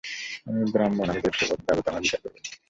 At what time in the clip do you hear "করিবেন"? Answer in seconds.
2.23-2.43